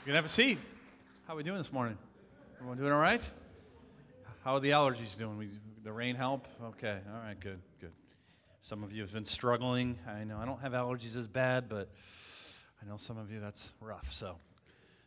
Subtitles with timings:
[0.00, 0.58] You can have a seat.
[1.26, 1.98] How are we doing this morning?
[2.56, 3.30] Everyone doing all right?
[4.44, 5.36] How are the allergies doing?
[5.36, 5.50] We,
[5.82, 6.46] the rain help?
[6.64, 7.92] Okay, all right, good, good.
[8.62, 9.98] Some of you have been struggling.
[10.08, 11.90] I know I don't have allergies as bad, but
[12.80, 14.10] I know some of you that's rough.
[14.10, 14.38] So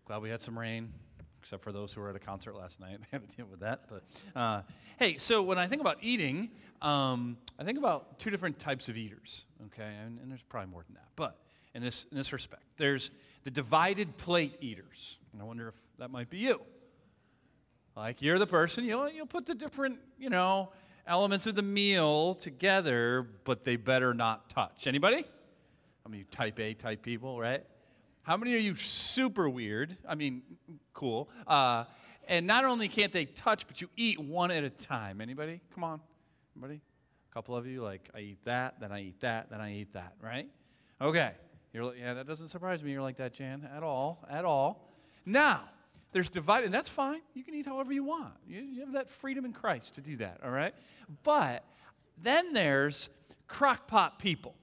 [0.06, 0.94] glad we had some rain,
[1.40, 3.00] except for those who were at a concert last night.
[3.12, 3.88] They had to deal with that.
[3.88, 4.04] But
[4.40, 4.62] uh,
[5.00, 6.52] hey, so when I think about eating,
[6.82, 9.46] um, I think about two different types of eaters.
[9.68, 11.38] Okay, and, and there's probably more than that, but
[11.74, 13.10] in this in this respect, there's
[13.44, 15.20] the divided plate eaters.
[15.34, 16.62] And I wonder if that might be you.
[17.96, 20.72] Like you're the person, you know, you'll put the different, you know,
[21.06, 24.88] elements of the meal together, but they better not touch.
[24.88, 25.26] Anybody?
[26.06, 27.64] I mean, you type A type people, right?
[28.24, 29.98] How many are you super weird?
[30.08, 30.44] I mean,
[30.94, 31.30] cool.
[31.48, 31.86] Uh,
[32.28, 35.22] and not only can't they touch, but you eat one at a time.
[35.22, 35.60] Anybody?
[35.74, 36.00] Come on.
[36.56, 36.82] Anybody?
[37.30, 39.94] A couple of you, like, I eat that, then I eat that, then I eat
[39.94, 40.48] that, right?
[41.00, 41.32] Okay.
[41.74, 42.92] You're like, yeah, that doesn't surprise me.
[42.92, 44.90] You're like that, Jan, at all, at all.
[45.26, 45.64] Now,
[46.12, 47.22] there's divided, and that's fine.
[47.34, 48.34] You can eat however you want.
[48.46, 50.74] You, you have that freedom in Christ to do that, all right?
[51.24, 51.64] But
[52.22, 53.10] then there's
[53.48, 54.56] crockpot people,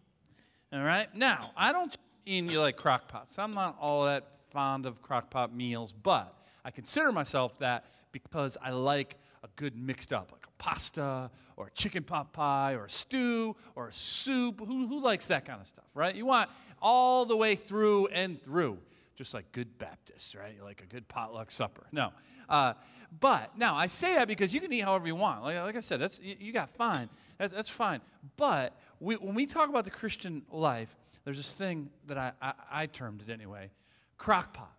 [0.72, 1.14] all right?
[1.14, 3.38] Now, I don't eat you like crockpots.
[3.38, 6.34] I'm not all that fond of crockpot meals, but
[6.64, 11.68] I consider myself that because I like a good mixed up, like a pasta or
[11.68, 14.60] a chicken pot pie or a stew or a soup.
[14.60, 16.14] Who, who likes that kind of stuff, right?
[16.14, 16.50] You want
[16.80, 18.78] all the way through and through,
[19.16, 20.62] just like good Baptists, right?
[20.62, 21.86] Like a good potluck supper.
[21.92, 22.12] No.
[22.48, 22.74] Uh,
[23.20, 25.42] but now I say that because you can eat however you want.
[25.42, 27.08] Like, like I said, that's you, you got fine.
[27.38, 28.00] That's, that's fine.
[28.36, 32.52] But we, when we talk about the Christian life, there's this thing that I, I,
[32.70, 33.70] I termed it anyway
[34.18, 34.74] crockpot.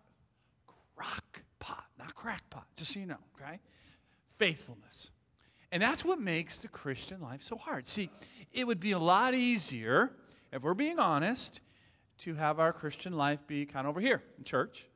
[0.96, 3.58] Crockpot, not crackpot, just so you know, okay?
[4.36, 5.10] Faithfulness.
[5.72, 7.86] And that's what makes the Christian life so hard.
[7.86, 8.10] See,
[8.52, 10.12] it would be a lot easier,
[10.52, 11.60] if we're being honest,
[12.20, 14.86] to have our Christian life be kind of over here in church.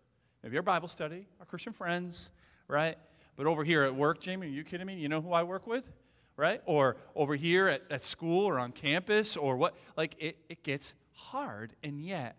[0.42, 2.30] Maybe our Bible study, our Christian friends,
[2.68, 2.96] right?
[3.36, 4.94] But over here at work, Jamie, are you kidding me?
[4.94, 5.90] You know who I work with?
[6.36, 6.60] Right?
[6.66, 9.74] Or over here at, at school or on campus or what?
[9.96, 11.72] Like it, it gets hard.
[11.82, 12.36] And yet,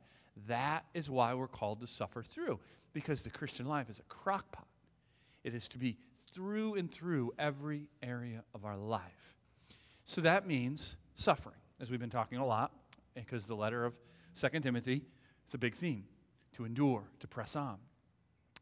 [0.47, 2.59] that is why we're called to suffer through.
[2.93, 4.67] Because the Christian life is a crock pot.
[5.43, 5.97] It is to be
[6.31, 9.35] through and through every area of our life.
[10.03, 12.71] So that means suffering, as we've been talking a lot,
[13.15, 13.97] because the letter of
[14.35, 15.01] Second Timothy,
[15.45, 16.03] it's a big theme
[16.53, 17.77] to endure, to press on.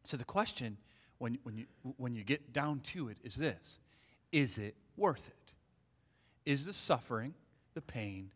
[0.03, 0.78] So the question,
[1.17, 1.66] when, when, you,
[1.97, 3.79] when you get down to it, is this
[4.31, 5.53] Is it worth it?
[6.45, 7.34] Is the suffering,
[7.73, 8.31] the pain,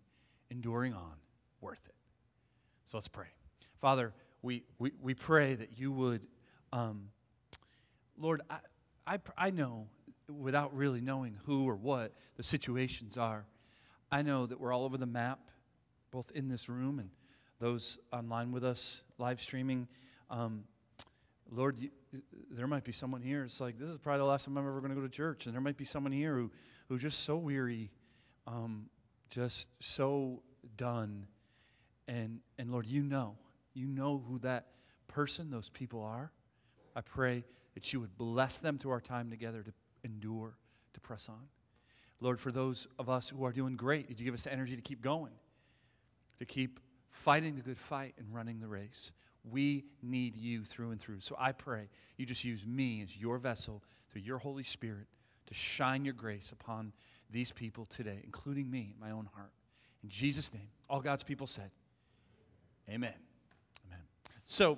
[0.50, 1.14] enduring on
[1.62, 1.96] worth it?
[2.86, 3.28] So let's pray.
[3.76, 6.26] Father, we, we, we pray that you would,
[6.74, 7.10] um,
[8.18, 8.60] Lord, I,
[9.06, 9.88] I, I know
[10.28, 13.46] without really knowing who or what the situations are,
[14.12, 15.40] I know that we're all over the map,
[16.10, 17.10] both in this room and
[17.60, 19.88] those online with us, live streaming.
[20.30, 20.64] Um,
[21.50, 21.90] Lord, you,
[22.52, 23.44] there might be someone here.
[23.44, 25.46] It's like, this is probably the last time I'm ever going to go to church.
[25.46, 26.52] And there might be someone here who,
[26.90, 27.92] who's just so weary,
[28.46, 28.90] um,
[29.30, 30.44] just so
[30.76, 31.28] done.
[32.08, 33.38] And, and Lord, you know.
[33.74, 34.66] You know who that
[35.08, 36.32] person, those people are.
[36.96, 37.44] I pray
[37.76, 39.72] that you would bless them through our time together to
[40.04, 40.58] endure,
[40.94, 41.48] to press on.
[42.20, 44.76] Lord, for those of us who are doing great, did you give us the energy
[44.76, 45.34] to keep going,
[46.40, 49.14] to keep fighting the good fight and running the race.
[49.44, 51.22] We need you through and through.
[51.22, 55.08] So I pray you just use me as your vessel through your Holy Spirit
[55.46, 56.92] to shine your grace upon
[57.30, 59.52] these people today, including me, my own heart.
[60.04, 61.72] In Jesus' name, all God's people said,
[62.90, 63.14] Amen.
[63.88, 64.00] Amen.
[64.46, 64.78] So,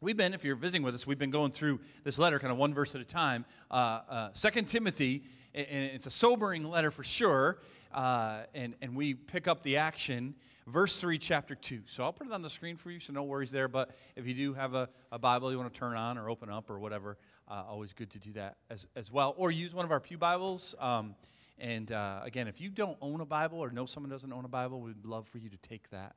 [0.00, 2.58] we've been, if you're visiting with us, we've been going through this letter kind of
[2.58, 3.46] one verse at a time.
[3.70, 7.58] Uh, uh, Second Timothy, and it's a sobering letter for sure.
[7.92, 10.34] Uh, and, and we pick up the action
[10.66, 11.82] verse 3, chapter 2.
[11.86, 13.68] So I'll put it on the screen for you, so no worries there.
[13.68, 16.50] But if you do have a, a Bible you want to turn on or open
[16.50, 17.16] up or whatever,
[17.48, 19.34] uh, always good to do that as, as well.
[19.36, 20.74] Or use one of our Pew Bibles.
[20.78, 21.14] Um,
[21.58, 24.48] and uh, again, if you don't own a Bible or know someone doesn't own a
[24.48, 26.16] Bible, we'd love for you to take that,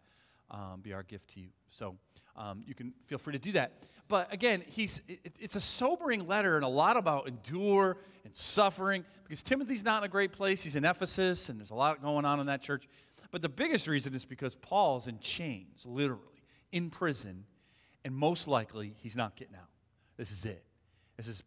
[0.52, 1.50] um, be our gift to you.
[1.68, 1.96] So
[2.36, 3.86] um, you can feel free to do that.
[4.08, 9.06] But again, he's, it, it's a sobering letter and a lot about endure and suffering
[9.24, 10.64] because Timothy's not in a great place.
[10.64, 12.88] He's in Ephesus and there's a lot going on in that church.
[13.32, 17.46] But the biggest reason is because Paul's in chains, literally, in prison,
[18.04, 19.70] and most likely he's not getting out.
[20.18, 20.64] This is it.
[21.18, 21.44] This is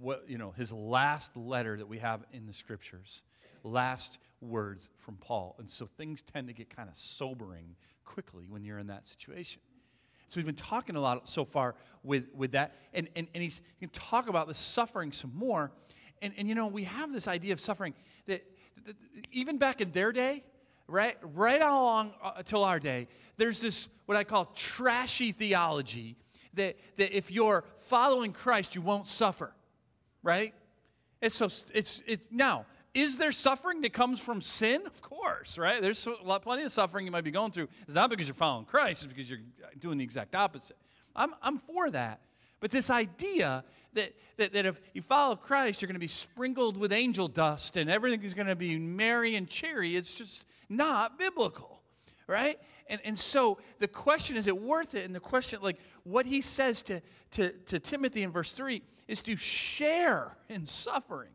[0.00, 3.22] what, you know, his last letter that we have in the scriptures,
[3.62, 5.54] last words from Paul.
[5.58, 9.60] And so things tend to get kind of sobering quickly when you're in that situation.
[10.28, 12.74] So we've been talking a lot so far with, with that.
[12.94, 15.72] And, and, and he's he can talk about the suffering some more.
[16.22, 17.92] And, and you know, we have this idea of suffering
[18.26, 18.42] that,
[18.84, 18.96] that
[19.30, 20.42] even back in their day,
[20.86, 26.16] right, right along uh, till our day, there's this what I call trashy theology
[26.54, 29.54] that, that if you're following Christ, you won't suffer,
[30.22, 30.54] right?
[31.20, 34.82] It's so, it's, it's, now, is there suffering that comes from sin?
[34.86, 35.80] Of course, right?
[35.80, 37.68] There's a lot, plenty of suffering you might be going through.
[37.86, 39.40] It's not because you're following Christ, it's because you're
[39.78, 40.76] doing the exact opposite.
[41.14, 42.20] I'm, I'm for that.
[42.60, 43.64] But this idea
[43.94, 47.76] that, that, that if you follow Christ, you're going to be sprinkled with angel dust
[47.76, 50.46] and everything is going to be merry and cheery, it's just
[50.76, 51.82] not biblical,
[52.26, 52.58] right?
[52.88, 55.04] And, and so the question is it worth it?
[55.04, 57.00] And the question, like what he says to,
[57.32, 61.30] to, to Timothy in verse 3 is to share in suffering.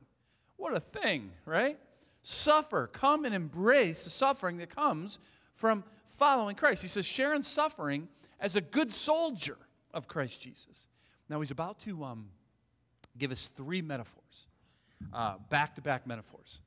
[0.57, 1.77] What a thing, right?
[2.21, 5.19] Suffer, come and embrace the suffering that comes
[5.53, 6.81] from following Christ.
[6.81, 8.07] He says, share in suffering
[8.39, 9.57] as a good soldier
[9.93, 10.87] of Christ Jesus.
[11.29, 12.29] Now he's about to um,
[13.17, 14.47] give us three metaphors,
[15.49, 16.61] back to back metaphors.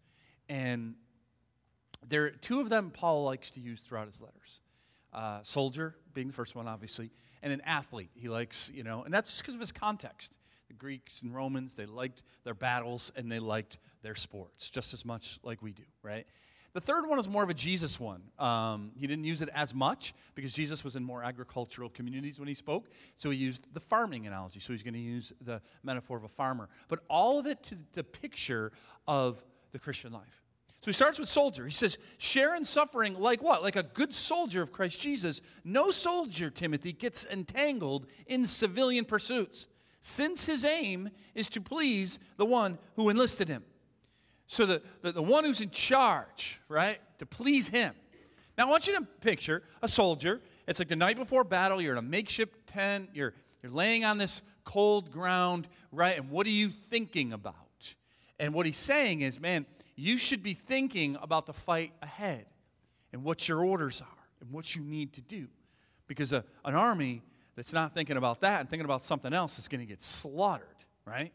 [0.49, 0.95] And
[2.11, 4.61] there, are two of them Paul likes to use throughout his letters.
[5.13, 7.11] Uh, soldier being the first one, obviously,
[7.43, 8.11] and an athlete.
[8.15, 10.39] He likes, you know, and that's just because of his context.
[10.69, 15.05] The Greeks and Romans, they liked their battles and they liked their sports just as
[15.05, 16.27] much like we do, right?
[16.73, 18.23] The third one is more of a Jesus one.
[18.39, 22.47] Um, he didn't use it as much because Jesus was in more agricultural communities when
[22.47, 22.89] he spoke.
[23.17, 24.61] So he used the farming analogy.
[24.61, 26.69] So he's going to use the metaphor of a farmer.
[26.87, 28.71] But all of it to the picture
[29.09, 30.45] of the Christian life.
[30.81, 31.67] So he starts with soldier.
[31.67, 33.63] He says, share in suffering like what?
[33.63, 35.43] Like a good soldier of Christ Jesus.
[35.63, 39.69] No soldier, Timothy, gets entangled in civilian pursuits,
[40.01, 43.63] since his aim is to please the one who enlisted him.
[44.47, 47.95] So the, the, the one who's in charge, right, to please him.
[48.57, 50.41] Now I want you to picture a soldier.
[50.67, 54.17] It's like the night before battle, you're in a makeshift tent, you're, you're laying on
[54.17, 56.17] this cold ground, right?
[56.17, 57.95] And what are you thinking about?
[58.39, 59.67] And what he's saying is, man,
[60.01, 62.47] you should be thinking about the fight ahead
[63.13, 65.49] and what your orders are and what you need to do.
[66.07, 67.23] Because a, an army
[67.55, 70.67] that's not thinking about that and thinking about something else is going to get slaughtered,
[71.05, 71.33] right?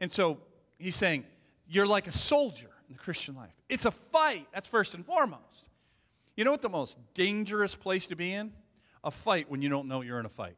[0.00, 0.38] And so
[0.78, 1.24] he's saying,
[1.68, 3.54] you're like a soldier in the Christian life.
[3.68, 5.68] It's a fight, that's first and foremost.
[6.36, 8.52] You know what the most dangerous place to be in?
[9.04, 10.56] A fight when you don't know you're in a fight.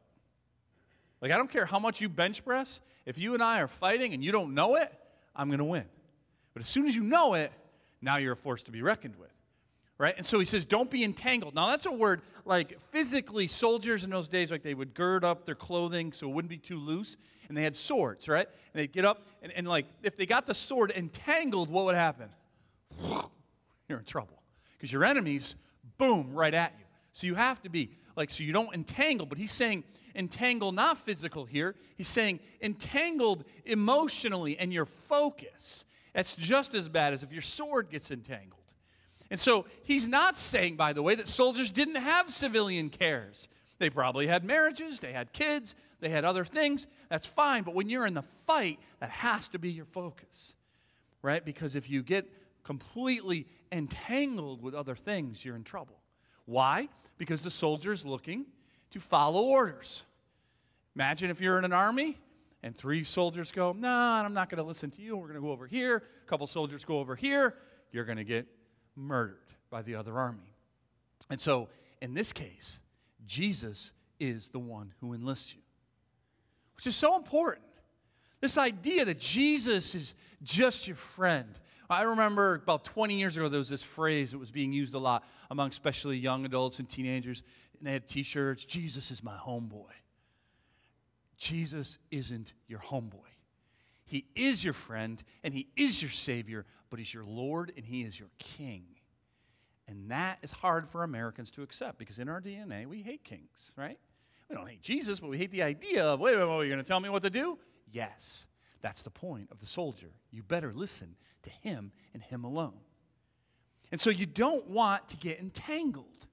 [1.21, 4.13] Like, I don't care how much you bench press, if you and I are fighting
[4.13, 4.93] and you don't know it,
[5.35, 5.85] I'm going to win.
[6.53, 7.51] But as soon as you know it,
[8.01, 9.31] now you're a force to be reckoned with.
[9.97, 10.15] Right?
[10.17, 11.55] And so he says, don't be entangled.
[11.55, 15.45] Now, that's a word like physically, soldiers in those days, like they would gird up
[15.45, 17.15] their clothing so it wouldn't be too loose
[17.47, 18.47] and they had swords, right?
[18.47, 21.95] And they'd get up, and, and like, if they got the sword entangled, what would
[21.95, 22.29] happen?
[23.87, 24.41] You're in trouble.
[24.71, 25.55] Because your enemies,
[25.97, 26.85] boom, right at you.
[27.13, 29.83] So you have to be, like, so you don't entangle, but he's saying
[30.15, 31.75] entangle, not physical here.
[31.95, 35.85] He's saying entangled emotionally and your focus.
[36.13, 38.59] That's just as bad as if your sword gets entangled.
[39.31, 43.49] And so he's not saying, by the way, that soldiers didn't have civilian cares.
[43.79, 46.85] They probably had marriages, they had kids, they had other things.
[47.09, 47.63] That's fine.
[47.63, 50.55] But when you're in the fight, that has to be your focus,
[51.21, 51.43] right?
[51.43, 52.29] Because if you get
[52.63, 55.99] completely entangled with other things, you're in trouble.
[56.45, 56.89] Why?
[57.17, 58.45] Because the soldier is looking
[58.91, 60.03] to follow orders.
[60.95, 62.17] Imagine if you're in an army
[62.63, 65.17] and three soldiers go, Nah, I'm not going to listen to you.
[65.17, 66.03] We're going to go over here.
[66.25, 67.55] A couple soldiers go over here.
[67.91, 68.47] You're going to get
[68.95, 69.37] murdered
[69.69, 70.55] by the other army.
[71.29, 71.69] And so,
[72.01, 72.79] in this case,
[73.25, 75.61] Jesus is the one who enlists you,
[76.75, 77.65] which is so important.
[78.39, 81.47] This idea that Jesus is just your friend.
[81.89, 84.99] I remember about 20 years ago, there was this phrase that was being used a
[84.99, 87.43] lot among especially young adults and teenagers.
[87.77, 89.91] And they had t shirts Jesus is my homeboy.
[91.43, 93.19] Jesus isn't your homeboy.
[94.05, 98.03] He is your friend and He is your Savior, but He's your Lord and He
[98.03, 98.85] is your King.
[99.87, 103.73] And that is hard for Americans to accept because in our DNA, we hate kings,
[103.75, 103.99] right?
[104.49, 106.77] We don't hate Jesus, but we hate the idea of, wait, wait, wait, you're going
[106.77, 107.59] to tell me what to do?
[107.91, 108.47] Yes,
[108.81, 110.11] that's the point of the soldier.
[110.31, 112.79] You better listen to him and him alone.
[113.91, 116.27] And so you don't want to get entangled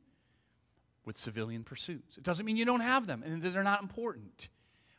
[1.04, 2.16] with civilian pursuits.
[2.16, 4.48] It doesn't mean you don't have them and that they're not important,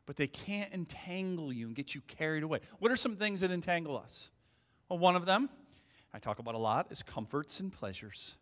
[0.05, 2.59] but they can't entangle you and get you carried away.
[2.79, 4.31] What are some things that entangle us?
[4.89, 5.49] Well, one of them,
[6.13, 8.37] I talk about a lot, is comforts and pleasures.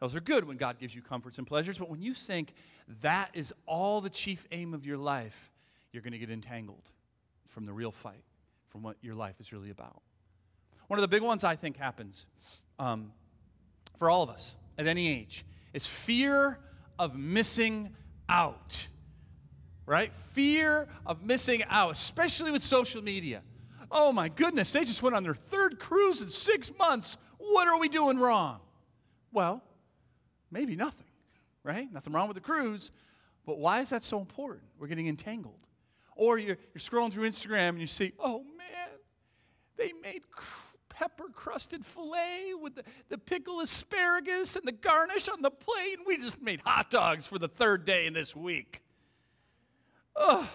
[0.00, 2.52] Those are good when God gives you comforts and pleasures, but when you think
[3.02, 5.50] that is all the chief aim of your life,
[5.92, 6.92] you're going to get entangled
[7.46, 8.24] from the real fight,
[8.66, 10.02] from what your life is really about.
[10.88, 12.26] One of the big ones I think happens
[12.78, 13.12] um,
[13.96, 16.58] for all of us at any age is fear
[16.98, 17.94] of missing
[18.28, 18.88] out.
[19.86, 20.14] Right?
[20.14, 23.42] Fear of missing out, especially with social media.
[23.90, 27.16] Oh my goodness, they just went on their third cruise in six months.
[27.38, 28.60] What are we doing wrong?
[29.32, 29.62] Well,
[30.50, 31.06] maybe nothing,
[31.62, 31.92] right?
[31.92, 32.90] Nothing wrong with the cruise,
[33.46, 34.64] But why is that so important?
[34.78, 35.58] We're getting entangled.
[36.16, 38.88] Or you're, you're scrolling through Instagram and you see, oh man,
[39.76, 45.42] they made cr- pepper crusted filet with the, the pickle asparagus and the garnish on
[45.42, 45.98] the plate.
[45.98, 48.83] And we just made hot dogs for the third day in this week.
[50.16, 50.46] Ugh,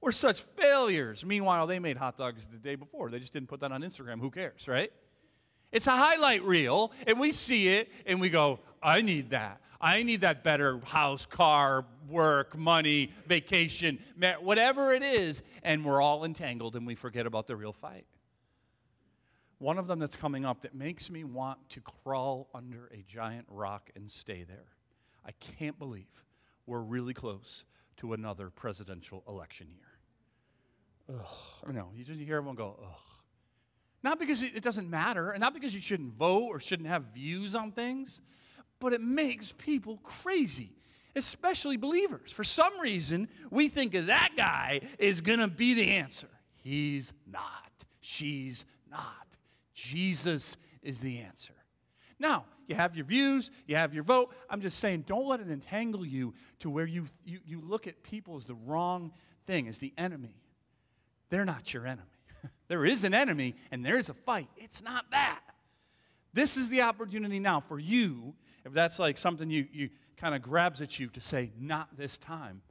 [0.00, 1.24] we're such failures.
[1.24, 3.10] Meanwhile, they made hot dogs the day before.
[3.10, 4.20] They just didn't put that on Instagram.
[4.20, 4.92] Who cares, right?
[5.70, 9.60] It's a highlight reel, and we see it and we go, I need that.
[9.80, 13.98] I need that better house, car, work, money, vacation,
[14.40, 18.06] whatever it is, and we're all entangled and we forget about the real fight.
[19.58, 23.46] One of them that's coming up that makes me want to crawl under a giant
[23.48, 24.66] rock and stay there.
[25.24, 26.24] I can't believe
[26.66, 27.64] we're really close
[28.02, 31.18] to another presidential election year.
[31.20, 31.72] Ugh.
[31.72, 32.98] No, you just hear everyone go, ugh.
[34.02, 37.54] Not because it doesn't matter, and not because you shouldn't vote or shouldn't have views
[37.54, 38.20] on things,
[38.80, 40.72] but it makes people crazy,
[41.14, 42.32] especially believers.
[42.32, 46.26] For some reason, we think that guy is going to be the answer.
[46.56, 47.70] He's not.
[48.00, 49.36] She's not.
[49.74, 51.54] Jesus is the answer.
[52.22, 54.32] Now, you have your views, you have your vote.
[54.48, 58.04] I'm just saying, don't let it entangle you to where you, you, you look at
[58.04, 59.12] people as the wrong
[59.44, 60.36] thing, as the enemy.
[61.30, 62.06] They're not your enemy.
[62.68, 64.46] there is an enemy and there is a fight.
[64.56, 65.40] It's not that.
[66.32, 70.42] This is the opportunity now for you, if that's like something you, you kind of
[70.42, 72.62] grabs at you to say, not this time.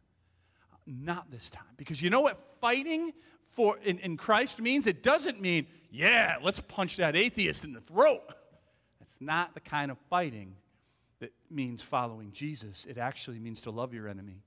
[0.87, 1.65] Not this time.
[1.75, 4.87] Because you know what fighting for in, in Christ means?
[4.87, 8.21] It doesn't mean, yeah, let's punch that atheist in the throat.
[9.11, 10.55] That's not the kind of fighting
[11.19, 12.85] that means following Jesus.
[12.85, 14.43] It actually means to love your enemy,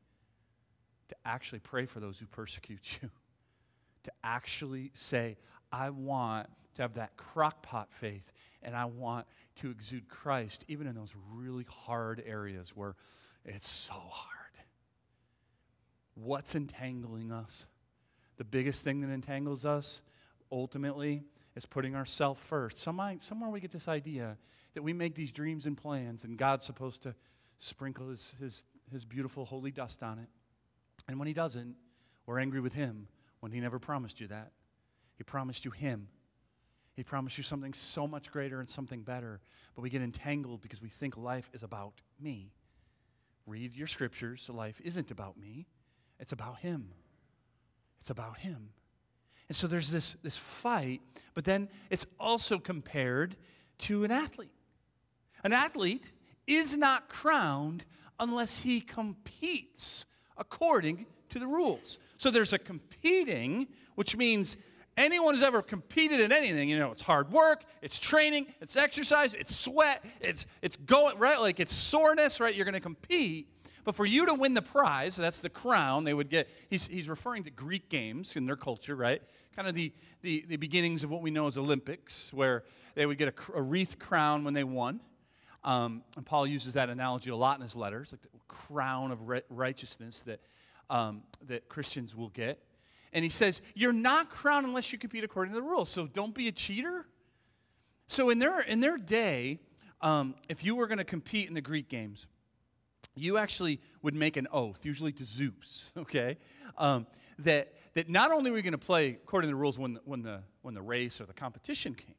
[1.08, 3.10] to actually pray for those who persecute you
[4.04, 5.36] to actually say,
[5.70, 10.94] I want to have that crockpot faith and I want to exude Christ even in
[10.94, 12.96] those really hard areas where
[13.44, 14.30] it's so hard.
[16.14, 17.66] What's entangling us?
[18.36, 20.02] The biggest thing that entangles us
[20.50, 21.22] ultimately
[21.56, 22.78] is putting ourselves first.
[22.78, 24.36] Somewhere, we get this idea
[24.74, 27.14] that we make these dreams and plans and God's supposed to
[27.58, 30.28] sprinkle his, his, his beautiful holy dust on it.
[31.08, 31.76] And when he doesn't,
[32.26, 33.08] we're angry with him
[33.44, 34.52] when He never promised you that.
[35.18, 36.08] He promised you Him.
[36.94, 39.42] He promised you something so much greater and something better.
[39.74, 42.54] But we get entangled because we think life is about me.
[43.46, 44.48] Read your scriptures.
[44.48, 45.66] Life isn't about me,
[46.18, 46.92] it's about Him.
[48.00, 48.70] It's about Him.
[49.48, 51.02] And so there's this, this fight,
[51.34, 53.36] but then it's also compared
[53.78, 54.52] to an athlete.
[55.42, 56.12] An athlete
[56.46, 57.84] is not crowned
[58.18, 61.98] unless he competes according to the rules.
[62.16, 64.56] So there's a competing, which means
[64.96, 69.34] anyone who's ever competed in anything, you know, it's hard work, it's training, it's exercise,
[69.34, 72.54] it's sweat, it's it's going right, like it's soreness, right?
[72.54, 73.48] You're going to compete.
[73.84, 76.48] But for you to win the prize, that's the crown they would get.
[76.70, 79.22] He's, he's referring to Greek games in their culture, right?
[79.54, 82.64] Kind of the, the, the beginnings of what we know as Olympics, where
[82.94, 85.00] they would get a, a wreath crown when they won.
[85.62, 89.20] Um, and Paul uses that analogy a lot in his letters, like the crown of
[89.50, 90.40] righteousness that
[90.90, 92.62] um, that Christians will get.
[93.12, 95.88] And he says, You're not crowned unless you compete according to the rules.
[95.88, 97.06] So don't be a cheater.
[98.06, 99.60] So in their, in their day,
[100.00, 102.26] um, if you were going to compete in the Greek games,
[103.14, 106.38] you actually would make an oath, usually to Zeus, okay?
[106.78, 107.06] Um,
[107.38, 110.22] that, that not only were you going to play according to the rules when when,
[110.22, 112.14] the, when the race or the competition came,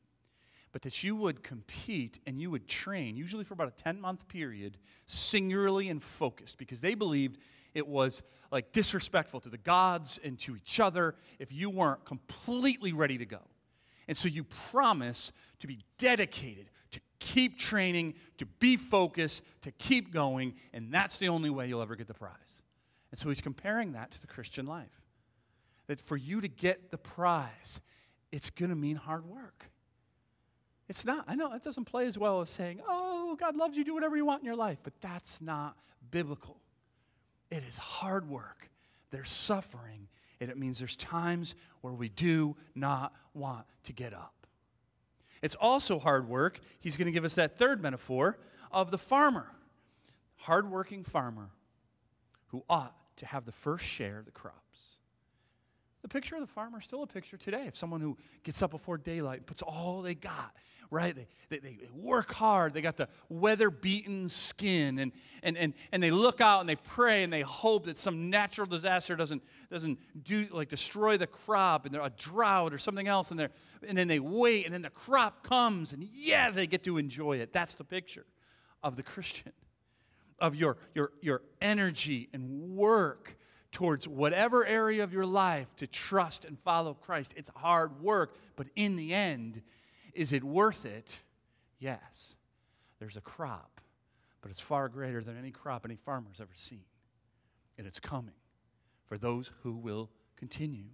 [0.72, 4.28] but that you would compete and you would train, usually for about a 10 month
[4.28, 7.38] period, singularly and focused, because they believed
[7.74, 12.94] it was like disrespectful to the gods and to each other if you weren't completely
[12.94, 13.42] ready to go.
[14.08, 16.70] And so you promise to be dedicated,
[17.20, 21.96] keep training, to be focused, to keep going, and that's the only way you'll ever
[21.96, 22.62] get the prize.
[23.12, 25.06] And so he's comparing that to the Christian life.
[25.88, 27.80] That for you to get the prize,
[28.32, 29.70] it's going to mean hard work.
[30.88, 31.26] It's not.
[31.28, 34.16] I know it doesn't play as well as saying, oh, God loves you, do whatever
[34.16, 35.78] you want in your life, but that's not
[36.12, 36.58] biblical.
[37.50, 38.70] It is hard work.
[39.12, 44.35] There's suffering, and it means there's times where we do not want to get up.
[45.46, 46.60] It's also hard work.
[46.80, 48.40] He's going to give us that third metaphor
[48.72, 49.52] of the farmer,
[50.38, 51.52] hardworking farmer
[52.48, 54.98] who ought to have the first share of the crops.
[56.06, 58.70] The picture of the farmer is still a picture today of someone who gets up
[58.70, 60.56] before daylight and puts all they got
[60.92, 61.16] right?
[61.16, 62.76] They, they, they work hard.
[62.76, 65.00] They got the weather beaten skin.
[65.00, 68.30] And, and, and, and they look out and they pray and they hope that some
[68.30, 73.32] natural disaster doesn't, doesn't do, like destroy the crop and a drought or something else.
[73.32, 73.50] And,
[73.88, 77.38] and then they wait and then the crop comes and yeah, they get to enjoy
[77.38, 77.52] it.
[77.52, 78.28] That's the picture
[78.84, 79.54] of the Christian.
[80.38, 83.38] of your, your, your energy and work
[83.76, 87.34] towards whatever area of your life to trust and follow Christ.
[87.36, 89.62] It's hard work, but in the end,
[90.14, 91.22] is it worth it?
[91.78, 92.38] Yes.
[93.00, 93.82] There's a crop,
[94.42, 96.86] but it's far greater than any crop any farmer's ever seen.
[97.78, 98.36] And it's coming
[99.04, 100.92] for those who will continue,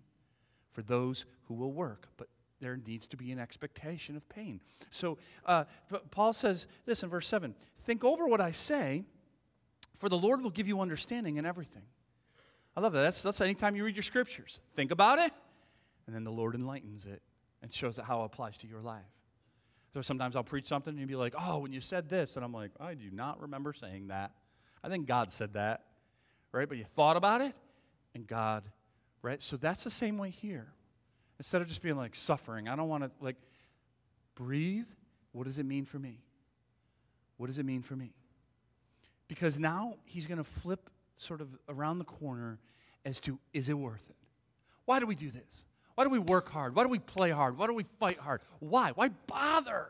[0.67, 2.07] for those who will work.
[2.17, 2.29] But
[2.61, 4.59] there needs to be an expectation of pain.
[4.89, 5.65] So uh,
[6.09, 9.03] Paul says this in verse 7 Think over what I say,
[9.95, 11.83] for the Lord will give you understanding in everything.
[12.75, 13.01] I love that.
[13.01, 14.59] That's, that's anytime you read your scriptures.
[14.73, 15.31] Think about it,
[16.07, 17.21] and then the Lord enlightens it
[17.61, 19.03] and shows it how it applies to your life.
[19.93, 22.45] So sometimes I'll preach something and you'll be like, oh, when you said this, and
[22.45, 24.31] I'm like, I do not remember saying that.
[24.83, 25.83] I think God said that,
[26.53, 26.67] right?
[26.67, 27.53] But you thought about it,
[28.15, 28.63] and God,
[29.21, 29.41] right?
[29.41, 30.73] So that's the same way here.
[31.39, 33.35] Instead of just being like suffering, I don't want to, like,
[34.35, 34.87] breathe.
[35.33, 36.19] What does it mean for me?
[37.37, 38.13] What does it mean for me?
[39.27, 40.89] Because now he's going to flip
[41.21, 42.59] sort of around the corner
[43.05, 44.15] as to is it worth it?
[44.85, 45.65] Why do we do this?
[45.95, 46.75] Why do we work hard?
[46.75, 47.57] Why do we play hard?
[47.57, 48.41] Why do we fight hard?
[48.59, 48.91] Why?
[48.91, 49.89] Why bother?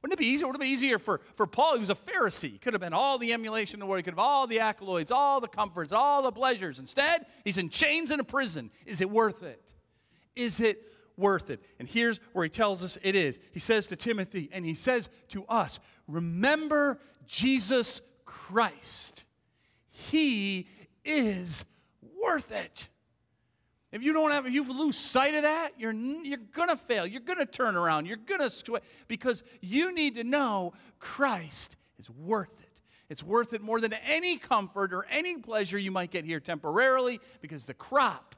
[0.00, 0.48] Wouldn't it be easier?
[0.48, 1.74] Would it be easier for, for Paul?
[1.74, 2.52] He was a Pharisee.
[2.52, 4.00] He could have been all the emulation in the world.
[4.00, 6.80] He could have all the accolades, all the comforts, all the pleasures.
[6.80, 8.70] Instead, he's in chains in a prison.
[8.84, 9.72] Is it worth it?
[10.34, 10.82] Is it
[11.16, 11.64] worth it?
[11.78, 13.38] And here's where he tells us it is.
[13.52, 19.24] He says to Timothy, and he says to us, Remember Jesus Christ.
[20.10, 20.66] He
[21.04, 21.64] is
[22.20, 22.88] worth it.
[23.92, 27.06] If you don't have, if you lose sight of that, you're, you're gonna fail.
[27.06, 28.06] You're gonna turn around.
[28.06, 32.80] You're gonna sweat because you need to know Christ is worth it.
[33.10, 37.20] It's worth it more than any comfort or any pleasure you might get here temporarily
[37.42, 38.34] because the crop,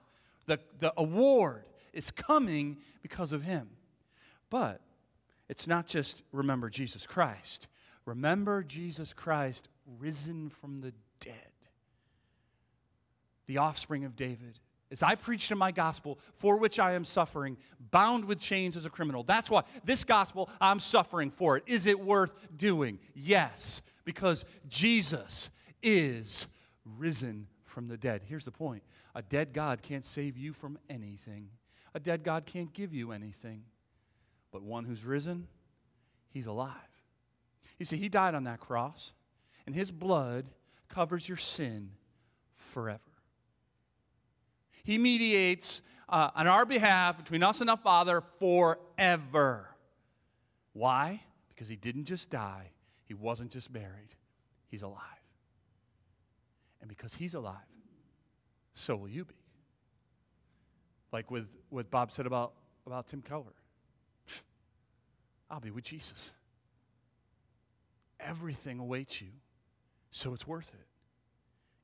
[0.47, 3.71] the, the award is coming because of Him.
[4.51, 4.81] But
[5.49, 7.69] it's not just remember Jesus Christ.
[8.05, 9.69] Remember Jesus Christ
[10.01, 11.53] risen from the dead,
[13.47, 14.59] the offspring of David
[14.95, 17.57] as I preach in my gospel, for which I am suffering,
[17.91, 19.25] bound with chains as a criminal.
[19.25, 21.65] That's why this gospel, I'm suffering for it.
[21.67, 23.01] Is it worth doing?
[23.13, 25.51] Yes, because Jesus
[25.83, 26.47] is
[26.85, 28.23] risen from the dead.
[28.29, 28.85] Here's the point
[29.17, 31.49] a dead God can't save you from anything,
[31.93, 33.65] a dead God can't give you anything.
[34.53, 35.49] But one who's risen,
[36.31, 36.71] he's alive.
[37.81, 39.13] You see, he died on that cross,
[39.67, 40.49] and his blood
[40.89, 41.91] covers your sin
[42.53, 43.01] forever.
[44.85, 49.69] He mediates uh, on our behalf between us and our Father forever.
[50.75, 51.23] Why?
[51.49, 52.71] Because he didn't just die,
[53.05, 54.15] he wasn't just buried,
[54.69, 55.01] he's alive.
[56.81, 57.57] And because he's alive,
[58.75, 59.35] so will you be.
[61.13, 62.53] Like with what Bob said about,
[62.87, 63.55] about Tim Keller.
[65.51, 66.35] I'll be with Jesus.
[68.21, 69.29] Everything awaits you,
[70.11, 70.87] so it's worth it.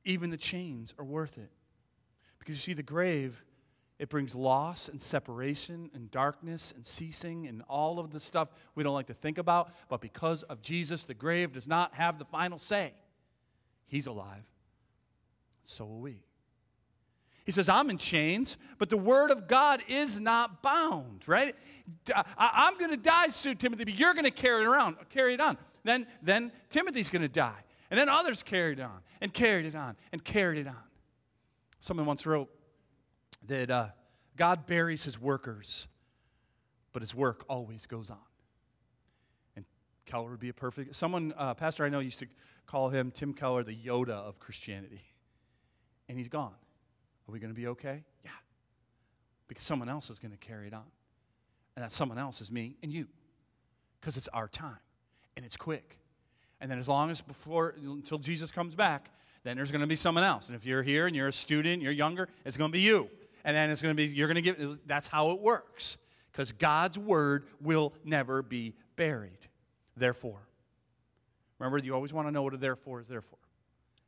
[0.04, 1.50] Even the chains are worth it.
[2.50, 3.44] Because you see, the grave,
[4.00, 8.82] it brings loss and separation and darkness and ceasing and all of the stuff we
[8.82, 9.72] don't like to think about.
[9.88, 12.92] But because of Jesus, the grave does not have the final say.
[13.86, 14.42] He's alive.
[15.62, 16.24] So will we.
[17.46, 21.54] He says, I'm in chains, but the word of God is not bound, right?
[22.36, 25.40] I'm going to die soon, Timothy, but you're going to carry it around, carry it
[25.40, 25.56] on.
[25.84, 27.62] Then, then Timothy's going to die.
[27.92, 30.89] And then others carried on and carried it on and carried it on.
[31.80, 32.50] Someone once wrote
[33.46, 33.88] that uh,
[34.36, 35.88] God buries his workers,
[36.92, 38.18] but his work always goes on.
[39.56, 39.64] And
[40.04, 40.94] Keller would be a perfect.
[40.94, 42.26] Someone, uh, pastor I know, used to
[42.66, 45.00] call him Tim Keller the Yoda of Christianity,
[46.08, 46.54] and he's gone.
[47.28, 48.04] Are we going to be okay?
[48.24, 48.30] Yeah,
[49.48, 50.84] because someone else is going to carry it on,
[51.76, 53.08] and that someone else is me and you,
[54.00, 54.80] because it's our time,
[55.34, 55.96] and it's quick.
[56.60, 59.10] And then as long as before until Jesus comes back,
[59.42, 60.48] then there's going to be someone else.
[60.48, 63.08] And if you're here and you're a student, you're younger, it's going to be you.
[63.44, 65.98] And then it's going to be, you're going to give, that's how it works.
[66.30, 69.48] Because God's word will never be buried.
[69.96, 70.40] Therefore,
[71.58, 73.38] remember, you always want to know what a therefore is there for.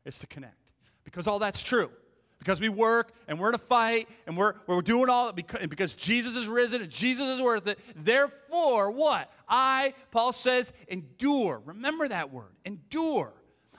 [0.04, 0.72] It's to connect.
[1.04, 1.90] Because all that's true.
[2.38, 5.70] Because we work and we're in a fight and we're, we're doing all because, and
[5.70, 7.78] because Jesus is risen and Jesus is worth it.
[7.94, 9.32] Therefore, what?
[9.48, 11.62] I, Paul says, endure.
[11.64, 12.52] Remember that word.
[12.64, 13.32] Endure.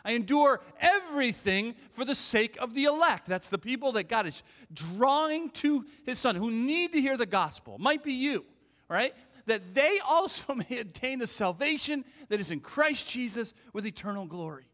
[0.06, 3.26] I endure everything for the sake of the elect.
[3.26, 7.26] That's the people that God is drawing to his son who need to hear the
[7.26, 7.78] gospel.
[7.78, 8.46] Might be you,
[8.90, 9.14] right?
[9.46, 14.66] That they also may attain the salvation that is in Christ Jesus with eternal glory.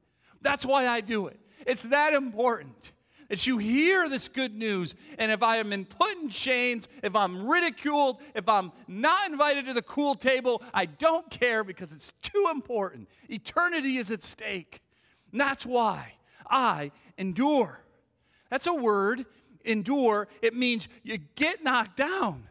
[0.42, 1.40] That's why I do it.
[1.68, 2.92] It's that important
[3.28, 4.96] that you hear this good news.
[5.20, 9.66] And if I am in put in chains, if I'm ridiculed, if I'm not invited
[9.66, 13.08] to the cool table, I don't care because it's too important.
[13.30, 14.82] Eternity is at stake.
[15.32, 16.14] That's why
[16.50, 17.84] I endure.
[18.50, 19.26] That's a word,
[19.64, 20.28] endure.
[20.42, 22.48] It means you get knocked down.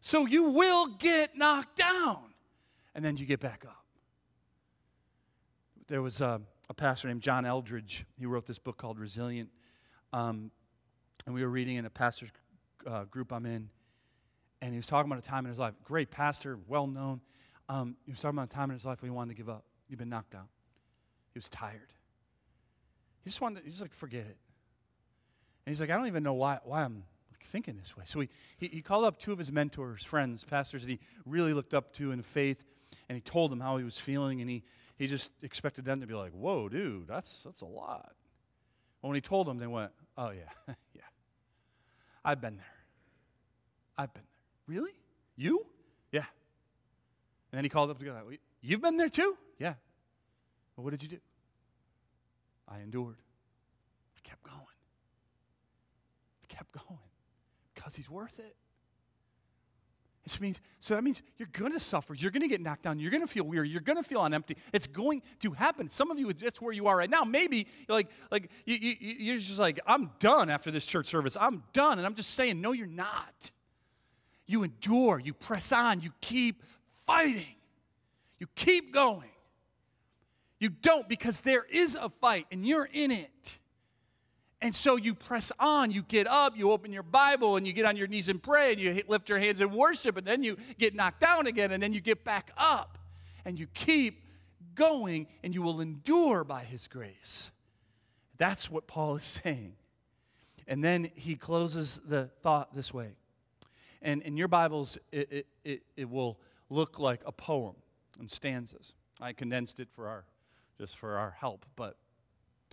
[0.00, 2.18] So you will get knocked down.
[2.94, 3.84] And then you get back up.
[5.86, 8.04] There was a, a pastor named John Eldredge.
[8.18, 9.50] He wrote this book called Resilient.
[10.12, 10.50] Um,
[11.26, 12.30] and we were reading in a pastor's
[12.86, 13.70] uh, group I'm in.
[14.60, 15.74] And he was talking about a time in his life.
[15.84, 17.20] Great pastor, well known.
[17.68, 19.48] Um, he was talking about a time in his life when he wanted to give
[19.48, 19.64] up.
[19.88, 20.48] He'd been knocked down.
[21.32, 21.92] He was tired.
[23.28, 24.38] He just wanted, to, he's like, forget it.
[25.66, 27.04] And he's like, I don't even know why, why I'm
[27.42, 28.04] thinking this way.
[28.06, 31.52] So he, he, he, called up two of his mentors, friends, pastors that he really
[31.52, 32.64] looked up to in faith,
[33.06, 34.62] and he told them how he was feeling, and he,
[34.96, 38.14] he just expected them to be like, whoa, dude, that's, that's a lot.
[39.02, 41.02] But when he told them, they went, oh, yeah, yeah.
[42.24, 42.64] I've been there.
[43.98, 44.74] I've been there.
[44.74, 44.92] Really?
[45.36, 45.66] You?
[46.12, 46.24] Yeah.
[47.52, 48.22] And then he called up the guy,
[48.62, 49.36] you've been there too?
[49.58, 49.74] Yeah.
[50.78, 51.18] Well, what did you do?
[52.70, 53.16] I endured.
[54.16, 54.58] I kept going.
[56.42, 57.00] I kept going
[57.74, 58.56] because he's worth it.
[60.34, 62.12] It means, so that means you're going to suffer.
[62.12, 62.98] You're going to get knocked down.
[62.98, 63.70] You're going to feel weary.
[63.70, 64.56] You're going to feel unempty.
[64.74, 65.88] It's going to happen.
[65.88, 67.22] Some of you, that's where you are right now.
[67.22, 71.36] Maybe like, like you, you, you're just like, I'm done after this church service.
[71.40, 71.98] I'm done.
[71.98, 73.50] And I'm just saying, no, you're not.
[74.46, 75.18] You endure.
[75.18, 76.02] You press on.
[76.02, 76.62] You keep
[77.06, 77.56] fighting.
[78.38, 79.30] You keep going.
[80.60, 83.58] You don't because there is a fight and you're in it.
[84.60, 87.84] And so you press on, you get up, you open your Bible, and you get
[87.84, 90.56] on your knees and pray, and you lift your hands in worship, and then you
[90.78, 92.98] get knocked down again, and then you get back up,
[93.44, 94.24] and you keep
[94.74, 97.52] going, and you will endure by His grace.
[98.36, 99.74] That's what Paul is saying.
[100.66, 103.12] And then he closes the thought this way.
[104.02, 107.74] And in your Bibles, it, it, it, it will look like a poem
[108.20, 108.94] in stanzas.
[109.20, 110.24] I condensed it for our
[110.78, 111.66] just for our help.
[111.76, 111.96] But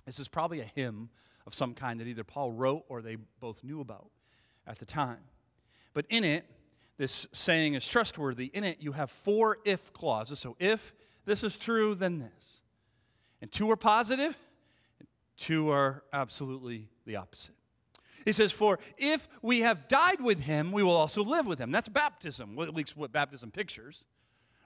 [0.06, 1.10] this is probably a hymn
[1.46, 4.10] of some kind that either Paul wrote or they both knew about
[4.68, 5.20] at the time.
[5.94, 6.46] But in it,
[6.98, 8.46] this saying is trustworthy.
[8.54, 10.40] In it, you have four if clauses.
[10.40, 10.94] So if
[11.26, 12.62] this is true, then this.
[13.42, 14.38] And two are positive,
[15.00, 17.56] and two are absolutely the opposite.
[18.24, 21.72] He says, For if we have died with him, we will also live with him.
[21.72, 24.06] That's baptism, at least what baptism pictures.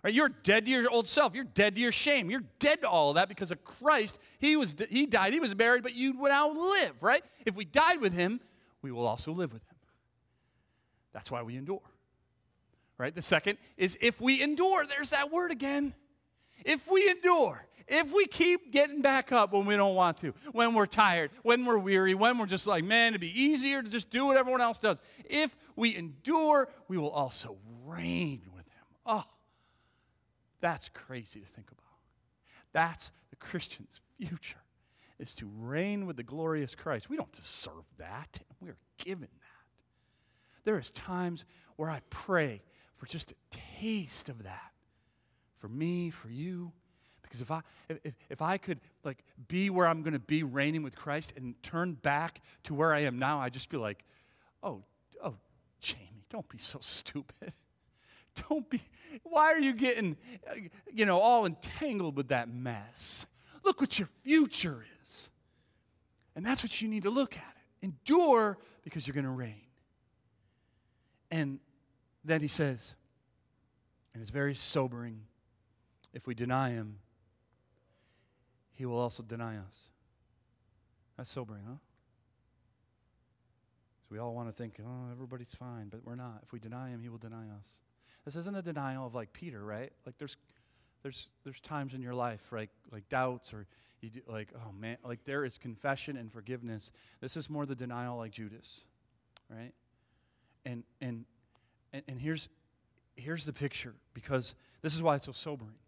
[0.04, 0.14] Right?
[0.14, 1.36] You're dead to your old self.
[1.36, 2.30] You're dead to your shame.
[2.30, 4.18] You're dead to all of that because of Christ.
[4.40, 5.34] He was he died.
[5.34, 7.04] He was buried, but you now live.
[7.04, 7.24] Right?
[7.46, 8.40] If we died with him,
[8.82, 9.76] we will also live with him.
[11.12, 11.82] That's why we endure.
[12.98, 13.14] Right?
[13.14, 14.86] The second is if we endure.
[14.86, 15.94] There's that word again.
[16.66, 20.74] If we endure, if we keep getting back up when we don't want to, when
[20.74, 24.10] we're tired, when we're weary, when we're just like, man, it'd be easier to just
[24.10, 25.02] do what everyone else does.
[25.26, 28.84] If we endure, we will also reign with him.
[29.06, 29.24] Oh,
[30.62, 31.84] that's crazy to think about.
[32.72, 34.64] That's the Christian's future,
[35.18, 37.10] is to reign with the glorious Christ.
[37.10, 38.40] We don't deserve that.
[38.62, 40.64] We're given that.
[40.66, 41.46] There is times
[41.78, 42.62] where I pray
[42.94, 44.72] for just a taste of that.
[45.56, 46.74] For me, for you.
[47.22, 50.96] Because if I if, if I could like be where I'm gonna be reigning with
[50.96, 54.04] Christ and turn back to where I am now, I'd just be like,
[54.64, 54.84] oh,
[55.24, 55.36] oh,
[55.80, 57.54] Jamie, don't be so stupid.
[58.50, 58.80] Don't be,
[59.24, 60.18] why are you getting,
[60.94, 63.26] you know, all entangled with that mess?
[63.64, 65.30] Look what your future is.
[66.36, 67.86] And that's what you need to look at it.
[67.86, 69.68] Endure because you're going to reign.
[71.32, 71.60] And
[72.24, 72.96] then he says,
[74.14, 75.22] and it's very sobering
[76.14, 77.00] if we deny him,
[78.74, 79.90] he will also deny us.
[81.18, 81.76] That's sobering, huh?
[84.02, 86.40] So we all want to think, oh, everybody's fine, but we're not.
[86.44, 87.74] If we deny him, he will deny us.
[88.30, 89.92] This isn't a denial of like Peter, right?
[90.06, 90.38] Like there's
[91.02, 92.70] there's there's times in your life, right?
[92.92, 93.66] Like doubts or
[94.02, 96.92] you do, like oh man, like there is confession and forgiveness.
[97.22, 98.84] This is more the denial like Judas,
[99.50, 99.72] right?
[100.64, 101.26] And and
[101.92, 102.50] and, and here's
[103.16, 105.80] here's the picture because this is why it's so sobering.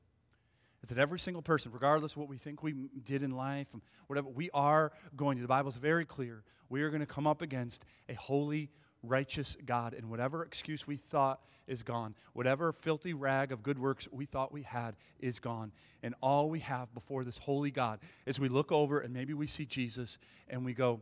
[0.81, 2.73] Is that every single person, regardless of what we think we
[3.03, 3.75] did in life,
[4.07, 7.27] whatever, we are going to, the Bible is very clear, we are going to come
[7.27, 8.71] up against a holy,
[9.03, 12.15] righteous God, and whatever excuse we thought is gone.
[12.33, 15.71] Whatever filthy rag of good works we thought we had is gone.
[16.03, 19.47] And all we have before this holy God is we look over and maybe we
[19.47, 20.17] see Jesus
[20.49, 21.01] and we go,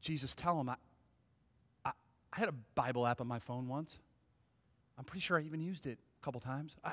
[0.00, 0.76] Jesus, tell him I,
[1.84, 1.92] I,
[2.32, 3.98] I had a Bible app on my phone once.
[4.98, 6.76] I'm pretty sure I even used it a couple times.
[6.84, 6.92] I,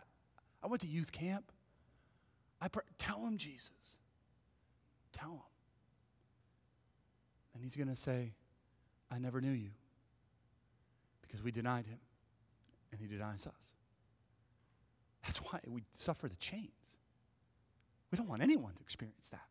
[0.63, 1.51] I went to youth camp.
[2.61, 3.97] I pr- tell him, Jesus.
[5.11, 5.39] Tell him.
[7.53, 8.33] And he's going to say,
[9.11, 9.71] I never knew you
[11.21, 11.99] because we denied him
[12.91, 13.71] and he denies us.
[15.23, 16.71] That's why we suffer the chains.
[18.11, 19.45] We don't want anyone to experience that.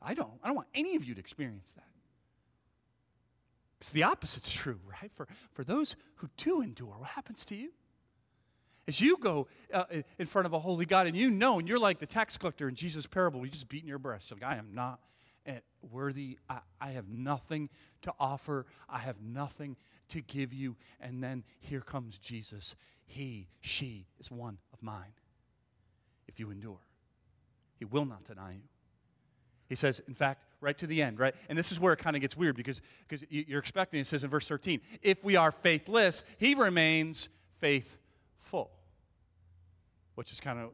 [0.00, 0.38] I don't.
[0.42, 1.88] I don't want any of you to experience that.
[3.78, 5.12] Because the opposite's true, right?
[5.12, 7.72] For, for those who do endure, what happens to you?
[8.88, 9.84] As you go uh,
[10.18, 12.68] in front of a holy God and you know, and you're like the tax collector
[12.68, 14.30] in Jesus' parable, you just beating your breast.
[14.30, 15.00] Like, I am not
[15.90, 16.38] worthy.
[16.48, 17.68] I, I have nothing
[18.02, 18.66] to offer.
[18.88, 19.76] I have nothing
[20.08, 20.76] to give you.
[21.00, 22.76] And then here comes Jesus.
[23.04, 25.14] He, she is one of mine.
[26.28, 26.80] If you endure,
[27.78, 28.68] He will not deny you.
[29.68, 31.34] He says, in fact, right to the end, right?
[31.48, 34.22] And this is where it kind of gets weird because, because you're expecting, it says
[34.24, 38.70] in verse 13, if we are faithless, he remains faithful.
[40.14, 40.70] Which is kind of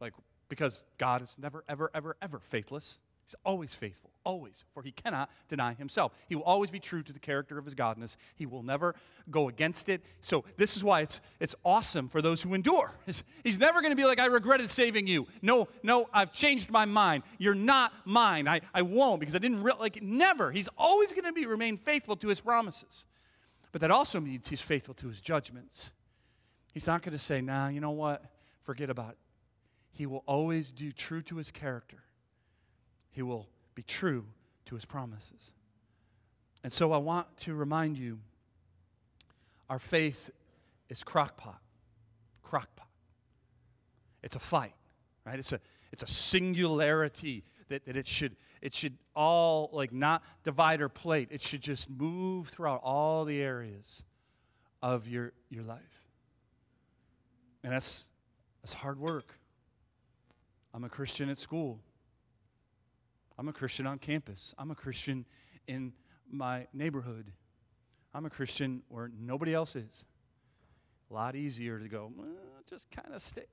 [0.00, 0.14] like,
[0.48, 3.00] because God is never, ever, ever, ever faithless.
[3.28, 6.14] He's always faithful, always, for he cannot deny himself.
[6.30, 8.16] He will always be true to the character of his godness.
[8.36, 8.94] He will never
[9.30, 10.00] go against it.
[10.22, 12.90] So this is why it's it's awesome for those who endure.
[13.44, 15.26] He's never going to be like, I regretted saving you.
[15.42, 17.22] No, no, I've changed my mind.
[17.36, 18.48] You're not mine.
[18.48, 19.74] I, I won't because I didn't re-.
[19.78, 20.50] like never.
[20.50, 23.04] He's always going to be remain faithful to his promises.
[23.72, 25.92] But that also means he's faithful to his judgments.
[26.72, 28.24] He's not going to say, nah, you know what?
[28.62, 29.18] Forget about it.
[29.92, 32.04] He will always do true to his character
[33.18, 34.24] he will be true
[34.64, 35.52] to his promises.
[36.62, 38.20] And so I want to remind you
[39.68, 40.30] our faith
[40.88, 41.58] is crockpot.
[42.46, 42.86] Crockpot.
[44.22, 44.74] It's a fight,
[45.26, 45.36] right?
[45.36, 45.58] It's a,
[45.90, 51.28] it's a singularity that, that it should it should all like not divide or plate.
[51.32, 54.04] It should just move throughout all the areas
[54.80, 56.06] of your, your life.
[57.64, 58.08] And that's
[58.62, 59.40] that's hard work.
[60.72, 61.80] I'm a Christian at school.
[63.38, 64.54] I'm a Christian on campus.
[64.58, 65.24] I'm a Christian
[65.68, 65.92] in
[66.28, 67.32] my neighborhood.
[68.12, 70.04] I'm a Christian where nobody else is.
[71.10, 72.12] A lot easier to go,
[72.68, 73.46] just kind of stay.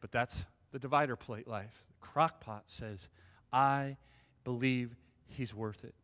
[0.00, 1.84] But that's the divider plate life.
[2.02, 3.08] Crockpot says,
[3.52, 3.96] I
[4.44, 4.94] believe
[5.26, 5.94] he's worth it.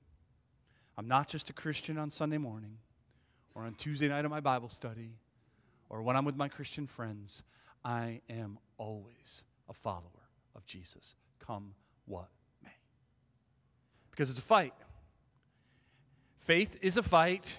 [0.96, 2.78] I'm not just a Christian on Sunday morning
[3.54, 5.12] or on Tuesday night of my Bible study
[5.88, 7.44] or when I'm with my Christian friends.
[7.84, 11.16] I am always a follower of Jesus.
[11.38, 11.74] Come
[12.06, 12.28] what
[12.62, 12.70] may.
[14.10, 14.74] Because it's a fight.
[16.38, 17.58] Faith is a fight,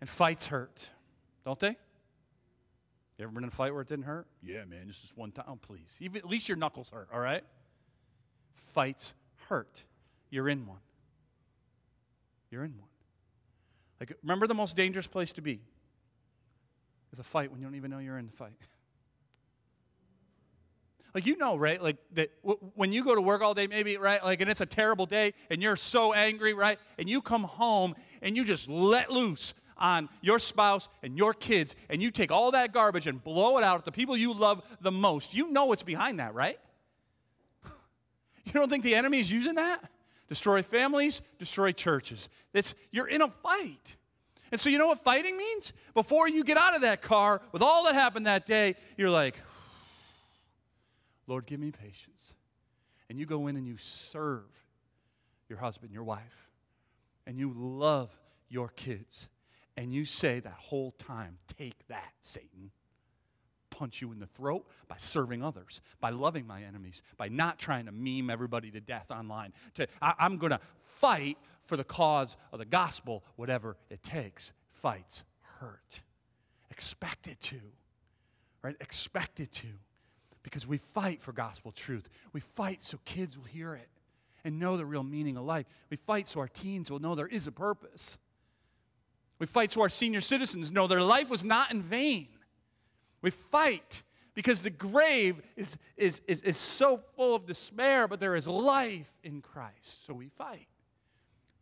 [0.00, 0.90] and fights hurt,
[1.44, 1.76] don't they?
[3.18, 4.26] You ever been in a fight where it didn't hurt?
[4.42, 5.44] Yeah, man, just this one time.
[5.48, 5.96] Oh, please.
[6.00, 7.44] Even, at least your knuckles hurt, all right?
[8.52, 9.14] Fights
[9.48, 9.84] hurt.
[10.30, 10.80] You're in one.
[12.50, 12.88] You're in one.
[14.00, 15.60] Like, remember the most dangerous place to be
[17.12, 18.52] is a fight when you don't even know you're in the fight.
[21.14, 21.80] Like, you know, right?
[21.80, 24.22] Like, that w- when you go to work all day, maybe, right?
[24.22, 26.78] Like, and it's a terrible day, and you're so angry, right?
[26.98, 31.76] And you come home and you just let loose on your spouse and your kids,
[31.88, 34.62] and you take all that garbage and blow it out at the people you love
[34.80, 35.34] the most.
[35.34, 36.58] You know what's behind that, right?
[38.44, 39.90] You don't think the enemy is using that?
[40.28, 42.28] Destroy families, destroy churches.
[42.52, 43.96] It's, you're in a fight.
[44.52, 45.72] And so, you know what fighting means?
[45.94, 49.40] Before you get out of that car with all that happened that day, you're like,
[51.26, 52.34] Lord, give me patience.
[53.08, 54.64] And you go in and you serve
[55.48, 56.50] your husband, your wife,
[57.26, 59.28] and you love your kids.
[59.76, 62.70] And you say that whole time, Take that, Satan.
[63.70, 67.86] Punch you in the throat by serving others, by loving my enemies, by not trying
[67.86, 69.52] to meme everybody to death online.
[69.74, 74.52] To, I, I'm going to fight for the cause of the gospel, whatever it takes.
[74.68, 75.24] Fights
[75.58, 76.02] hurt.
[76.70, 77.60] Expect it to,
[78.62, 78.76] right?
[78.80, 79.66] Expect it to
[80.44, 82.08] because we fight for gospel truth.
[82.32, 83.88] We fight so kids will hear it
[84.44, 85.66] and know the real meaning of life.
[85.90, 88.18] We fight so our teens will know there is a purpose.
[89.40, 92.28] We fight so our senior citizens know their life was not in vain.
[93.22, 94.02] We fight
[94.34, 99.18] because the grave is, is, is, is so full of despair, but there is life
[99.24, 100.06] in Christ.
[100.06, 100.68] So we fight.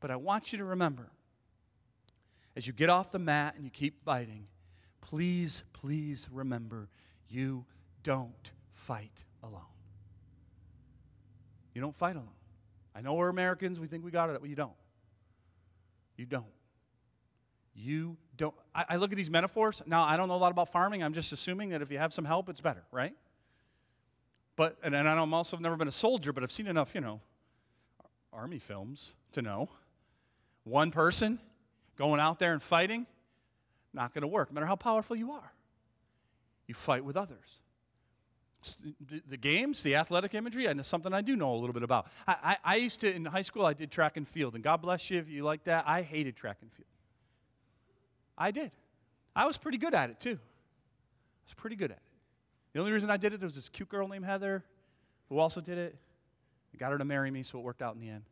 [0.01, 1.13] But I want you to remember
[2.57, 4.49] as you get off the mat and you keep fighting,
[5.01, 6.89] please, please remember
[7.29, 7.65] you
[8.03, 9.61] don't fight alone.
[11.75, 12.29] You don't fight alone.
[12.95, 14.73] I know we're Americans, we think we got it, but you don't.
[16.17, 16.45] You don't.
[17.75, 18.55] You don't.
[18.75, 19.83] I, I, look at these metaphors.
[19.87, 21.03] Now, I don't know a lot about farming.
[21.03, 23.15] I'm just assuming that if you have some help, it's better, right?
[24.57, 27.21] But, and, and I'm also never been a soldier, but I've seen enough, you know,
[28.31, 29.71] army films to know
[30.65, 31.39] one person
[31.97, 33.07] going out there and fighting,
[33.95, 35.53] not going to work, no matter how powerful you are.
[36.67, 37.61] You fight with others
[39.29, 42.07] the games, the athletic imagery, and it's something I do know a little bit about.
[42.27, 44.83] I, I, I, used to, in high school, I did track and field, and God
[44.83, 45.85] bless you if you like that.
[45.87, 46.87] I hated track and field.
[48.37, 48.71] I did.
[49.35, 50.39] I was pretty good at it, too.
[50.39, 52.03] I was pretty good at it.
[52.73, 54.65] The only reason I did it was this cute girl named Heather.
[55.29, 55.97] who also did it?
[56.73, 58.25] I got her to marry me, so it worked out in the end.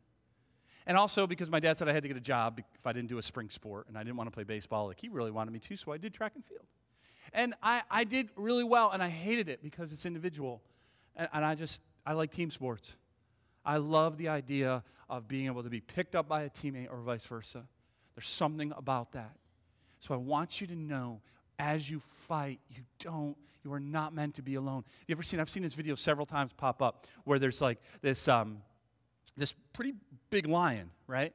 [0.87, 3.09] And also because my dad said I had to get a job if I didn't
[3.09, 5.51] do a spring sport, and I didn't want to play baseball like he really wanted
[5.51, 6.65] me to, so I did track and field.
[7.33, 10.61] And I, I did really well, and I hated it because it's individual.
[11.15, 12.95] And, and I just, I like team sports.
[13.63, 16.97] I love the idea of being able to be picked up by a teammate or
[16.97, 17.67] vice versa.
[18.15, 19.35] There's something about that.
[19.99, 21.21] So I want you to know
[21.59, 24.83] as you fight, you don't, you are not meant to be alone.
[25.07, 28.27] You ever seen, I've seen this video several times pop up where there's like this,
[28.27, 28.63] um,
[29.37, 29.93] this pretty
[30.31, 31.33] big lion, right?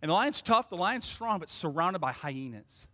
[0.00, 2.86] And the lion's tough, the lion's strong, but surrounded by hyenas.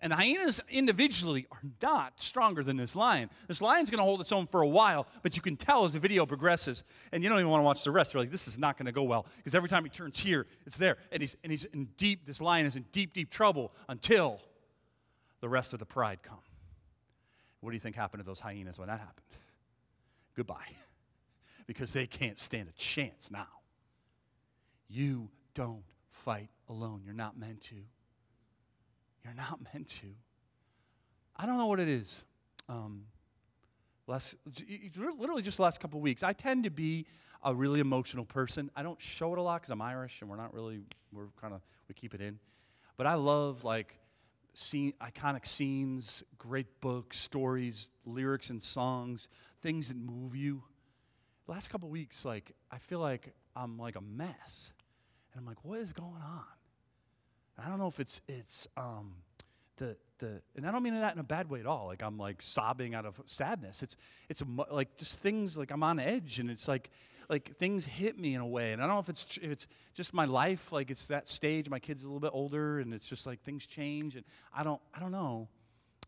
[0.00, 3.30] And hyenas individually are not stronger than this lion.
[3.48, 5.92] This lion's going to hold its own for a while, but you can tell as
[5.92, 8.14] the video progresses, and you don't even want to watch the rest.
[8.14, 9.26] You're like, this is not going to go well.
[9.38, 10.98] Because every time he turns here, it's there.
[11.10, 14.40] And he's, and he's in deep, this lion is in deep, deep trouble until
[15.40, 16.38] the rest of the pride come.
[17.60, 19.26] What do you think happened to those hyenas when that happened?
[20.36, 20.76] Goodbye.
[21.68, 23.46] because they can't stand a chance now.
[24.88, 27.02] You don't fight alone.
[27.04, 27.76] You're not meant to.
[29.28, 30.06] You're not meant to.
[31.36, 32.24] I don't know what it is.
[32.68, 33.04] Um,
[34.06, 34.36] last,
[34.96, 36.22] literally just the last couple weeks.
[36.22, 37.06] I tend to be
[37.42, 38.70] a really emotional person.
[38.74, 40.80] I don't show it a lot because I'm Irish and we're not really,
[41.12, 42.38] we're kind of, we keep it in.
[42.96, 43.96] But I love like
[44.54, 49.28] scene, iconic scenes, great books, stories, lyrics and songs,
[49.62, 50.64] things that move you.
[51.46, 54.74] The last couple weeks, like, I feel like I'm like a mess.
[55.32, 56.44] And I'm like, what is going on?
[57.64, 59.14] I don't know if it's it's um,
[59.76, 61.86] the the and I don't mean that in a bad way at all.
[61.86, 63.82] Like I'm like sobbing out of sadness.
[63.82, 63.96] It's
[64.28, 66.90] it's like just things like I'm on edge and it's like
[67.28, 68.72] like things hit me in a way.
[68.72, 70.72] And I don't know if it's if it's just my life.
[70.72, 71.68] Like it's that stage.
[71.68, 74.80] My kid's a little bit older and it's just like things change and I don't
[74.94, 75.48] I don't know.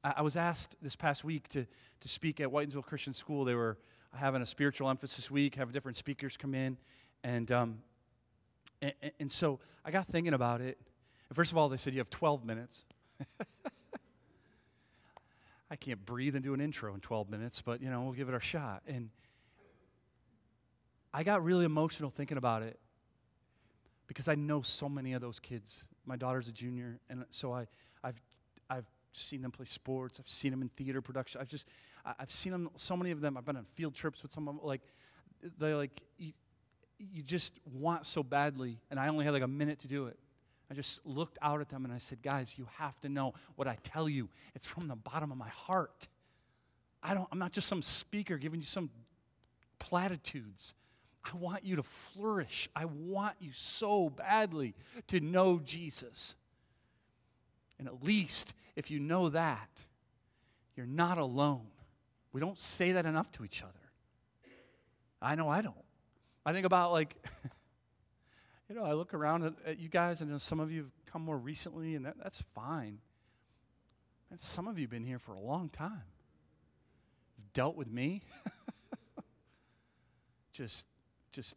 [0.05, 1.67] I, I was asked this past week to
[2.01, 3.45] to speak at Whitinsville Christian School.
[3.45, 3.79] They were
[4.15, 5.57] having a spiritual emphasis week.
[5.57, 6.79] Have different speakers come in
[7.25, 7.79] and um
[8.83, 10.79] and, and so I got thinking about it
[11.31, 12.85] and first of all, they said, You have 12 minutes.
[15.71, 18.29] I can't breathe and do an intro in 12 minutes, but, you know, we'll give
[18.29, 18.83] it our shot.
[18.89, 19.11] And
[21.15, 22.81] I got really emotional thinking about it
[24.09, 25.85] because I know so many of those kids.
[26.05, 27.69] My daughter's a junior, and so I,
[28.03, 28.21] I've,
[28.69, 30.19] I've seen them play sports.
[30.19, 31.41] I've seen them in theater production.
[31.41, 31.69] I've just,
[32.19, 33.37] I've seen them, so many of them.
[33.37, 34.67] I've been on field trips with some of them.
[34.67, 34.81] Like,
[35.59, 36.33] they like, you,
[36.99, 40.19] you just want so badly, and I only had like a minute to do it.
[40.71, 43.67] I just looked out at them and I said, Guys, you have to know what
[43.67, 44.29] I tell you.
[44.55, 46.09] It's from the bottom of my heart.
[47.03, 48.91] I don't, I'm not just some speaker giving you some
[49.79, 50.75] platitudes.
[51.25, 52.69] I want you to flourish.
[52.75, 54.75] I want you so badly
[55.09, 56.37] to know Jesus.
[57.79, 59.85] And at least if you know that,
[60.77, 61.67] you're not alone.
[62.33, 63.73] We don't say that enough to each other.
[65.21, 65.75] I know I don't.
[66.47, 67.17] I think about like,
[68.71, 71.23] you know, I look around at, at you guys, and some of you have come
[71.23, 72.99] more recently, and that, that's fine.
[74.31, 76.05] And some of you have been here for a long time.
[77.37, 78.23] You've dealt with me.
[80.53, 80.87] just,
[81.33, 81.57] just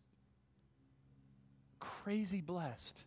[1.80, 3.06] crazy blessed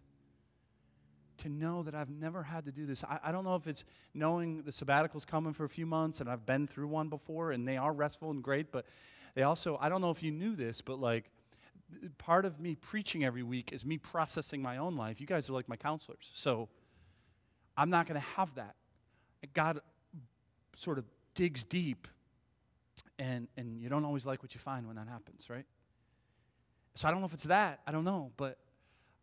[1.38, 3.02] to know that I've never had to do this.
[3.02, 6.30] I, I, don't know if it's knowing the sabbatical's coming for a few months and
[6.30, 8.86] I've been through one before and they are restful and great, but
[9.34, 11.30] they also, I don't know if you knew this, but like
[12.18, 15.20] part of me preaching every week is me processing my own life.
[15.20, 16.28] You guys are like my counselors.
[16.32, 16.68] So
[17.76, 18.74] I'm not going to have that.
[19.52, 19.80] God
[20.74, 22.08] sort of digs deep,
[23.18, 25.66] and, and you don't always like what you find when that happens, right?
[26.94, 27.80] So I don't know if it's that.
[27.86, 28.32] I don't know.
[28.36, 28.58] But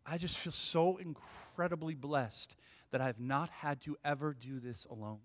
[0.06, 2.56] I just feel so incredibly blessed
[2.90, 5.20] that I've not had to ever do this alone.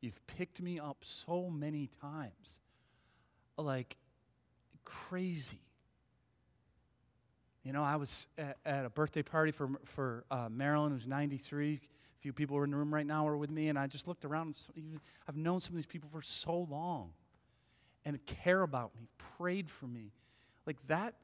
[0.00, 2.60] You've picked me up so many times,
[3.56, 3.96] like
[4.84, 5.63] crazy.
[7.64, 11.80] You know, I was at, at a birthday party for, for uh, Marilyn, who's 93.
[11.82, 14.06] A few people are in the room right now are with me, and I just
[14.06, 14.54] looked around.
[14.76, 17.12] And I've known some of these people for so long
[18.04, 19.08] and care about me,
[19.38, 20.12] prayed for me.
[20.66, 21.14] Like that,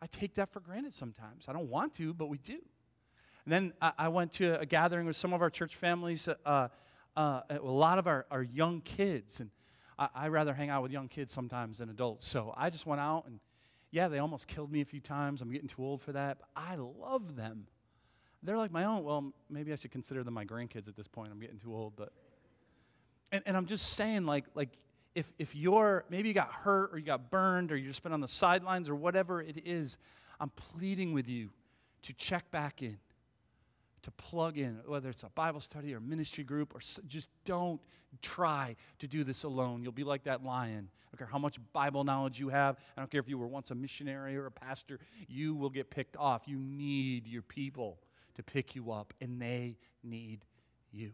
[0.00, 1.48] I take that for granted sometimes.
[1.48, 2.58] I don't want to, but we do.
[3.44, 6.68] And then I, I went to a gathering with some of our church families, uh,
[7.14, 9.40] uh, a lot of our, our young kids.
[9.40, 9.50] And
[9.98, 12.26] I, I rather hang out with young kids sometimes than adults.
[12.26, 13.38] So I just went out and
[13.90, 15.42] yeah, they almost killed me a few times.
[15.42, 16.38] I'm getting too old for that.
[16.38, 17.66] But I love them.
[18.42, 19.04] They're like my own.
[19.04, 21.30] Well, maybe I should consider them my grandkids at this point.
[21.30, 22.12] I'm getting too old, but
[23.32, 24.70] and, and I'm just saying, like, like
[25.14, 28.12] if if you're maybe you got hurt or you got burned or you just been
[28.12, 29.98] on the sidelines or whatever it is,
[30.40, 31.50] I'm pleading with you
[32.02, 32.98] to check back in,
[34.02, 37.80] to plug in, whether it's a Bible study or ministry group, or just don't
[38.22, 39.82] try to do this alone.
[39.82, 40.88] You'll be like that lion.
[40.90, 42.76] I don't care how much Bible knowledge you have.
[42.96, 45.00] I don't care if you were once a missionary or a pastor.
[45.28, 46.46] You will get picked off.
[46.46, 47.98] You need your people
[48.34, 50.44] to pick you up, and they need
[50.92, 51.12] you.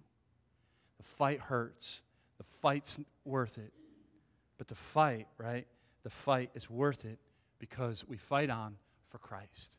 [0.99, 2.03] The fight hurts.
[2.39, 3.73] The fight's worth it.
[4.59, 5.67] But the fight, right?
[6.03, 7.19] The fight is worth it
[7.59, 8.77] because we fight on
[9.07, 9.77] for Christ.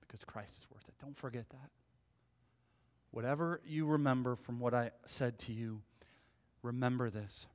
[0.00, 0.94] Because Christ is worth it.
[1.00, 1.70] Don't forget that.
[3.14, 5.82] Whatever you remember from what I said to you,
[6.62, 7.46] remember this.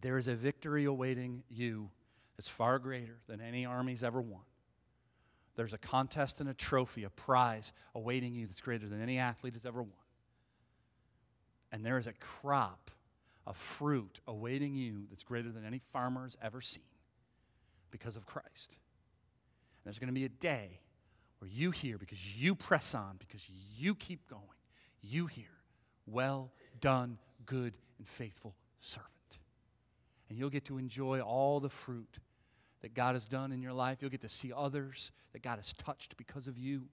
[0.00, 1.90] There is a victory awaiting you
[2.36, 4.40] that's far greater than any army's ever won.
[5.54, 9.54] There's a contest and a trophy, a prize awaiting you that's greater than any athlete
[9.54, 9.92] has ever won.
[11.70, 12.90] And there is a crop
[13.46, 16.82] of fruit awaiting you that's greater than any farmer's ever seen
[17.92, 18.72] because of Christ.
[18.72, 20.80] And there's going to be a day
[21.38, 23.48] where you hear, because you press on, because
[23.78, 24.42] you keep going,
[25.06, 25.44] you hear,
[26.06, 29.10] well done, good and faithful servant.
[30.28, 32.18] And you'll get to enjoy all the fruit
[32.82, 33.98] that God has done in your life.
[34.00, 36.88] You'll get to see others that God has touched because of you.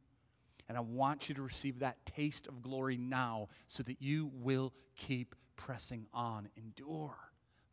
[0.69, 4.73] And I want you to receive that taste of glory now so that you will
[4.95, 6.49] keep pressing on.
[6.55, 7.15] Endure,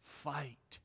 [0.01, 0.80] fight,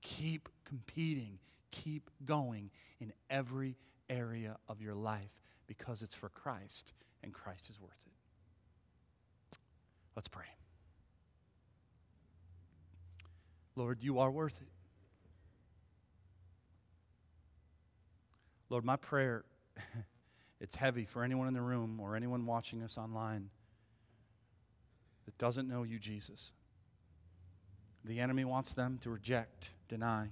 [0.00, 1.38] keep competing,
[1.70, 3.76] keep going in every
[4.08, 6.92] area of your life because it's for Christ
[7.22, 8.13] and Christ is worth it.
[10.16, 10.44] Let's pray.
[13.76, 14.68] Lord, you are worth it.
[18.70, 19.44] Lord, my prayer,
[20.60, 23.50] it's heavy for anyone in the room or anyone watching us online
[25.24, 26.52] that doesn't know you, Jesus.
[28.04, 30.28] The enemy wants them to reject, deny.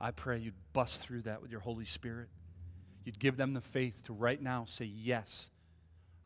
[0.00, 2.28] I pray you'd bust through that with your Holy Spirit.
[3.04, 5.50] You'd give them the faith to right now say, Yes,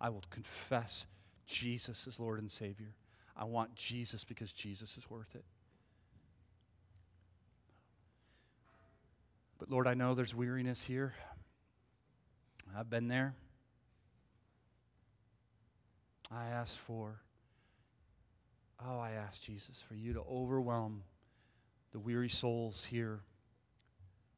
[0.01, 1.07] I will confess
[1.49, 2.95] Jesus as Lord and Savior.
[3.37, 5.45] I want Jesus because Jesus is worth it.
[9.59, 11.15] But Lord, I know there's weariness here.
[12.77, 13.35] I've been there.
[16.31, 17.23] I ask for,
[18.85, 21.03] oh, I ask Jesus for you to overwhelm
[21.93, 23.21] the weary souls here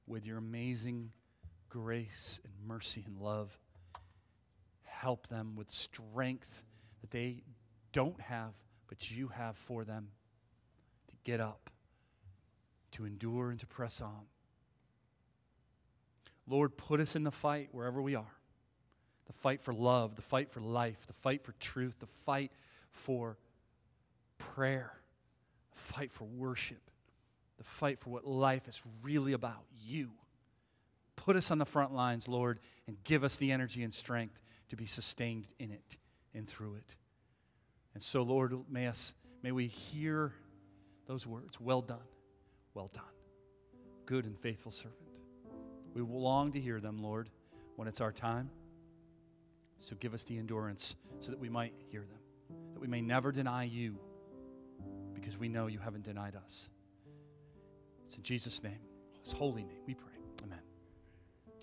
[0.07, 1.11] with your amazing
[1.69, 3.59] grace and mercy and love.
[4.85, 6.65] Help them with strength
[7.01, 7.43] that they
[7.93, 10.09] don't have, but you have for them
[11.09, 11.71] to get up,
[12.93, 14.27] to endure, and to press on.
[16.47, 18.37] Lord, put us in the fight wherever we are
[19.27, 22.51] the fight for love, the fight for life, the fight for truth, the fight
[22.91, 23.39] for
[24.39, 24.93] prayer,
[25.71, 26.91] the fight for worship,
[27.57, 30.11] the fight for what life is really about you.
[31.15, 34.75] Put us on the front lines, Lord, and give us the energy and strength to
[34.75, 35.97] be sustained in it
[36.35, 36.97] and through it.
[37.95, 40.33] And so, Lord, may, us, may we hear
[41.07, 41.99] those words well done,
[42.75, 43.05] well done,
[44.07, 44.99] good and faithful servant.
[45.95, 47.31] We long to hear them, Lord,
[47.77, 48.51] when it's our time.
[49.79, 52.19] So give us the endurance so that we might hear them,
[52.75, 53.99] that we may never deny you
[55.15, 56.69] because we know you haven't denied us.
[58.07, 58.79] It's in Jesus' name,
[59.23, 60.13] his holy name, we pray.
[60.45, 60.61] Amen.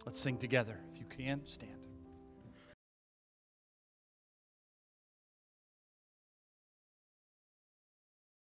[0.05, 0.79] Let's sing together.
[0.91, 1.76] If you can, stand.